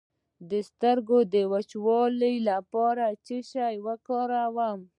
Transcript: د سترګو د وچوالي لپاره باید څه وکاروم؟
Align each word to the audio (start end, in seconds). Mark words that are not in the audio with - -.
د 0.49 0.51
سترګو 0.69 1.17
د 1.33 1.35
وچوالي 1.51 2.35
لپاره 2.49 3.03
باید 3.17 3.29
څه 3.49 3.63
وکاروم؟ 3.85 4.79